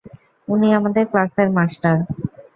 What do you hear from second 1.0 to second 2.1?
ক্লাসের মাস্টার।